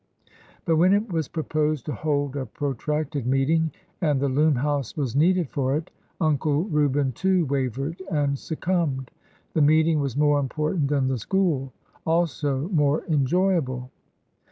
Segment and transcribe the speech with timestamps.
[0.65, 3.69] But when it was proposed to hold a pro tracted meeting
[4.01, 9.11] and the Loom house was needed for it, Uncle Reuben, too, wavered and succumbed.
[9.53, 11.71] The meet ing was more important than the school;—
[12.03, 13.89] also more en joyable.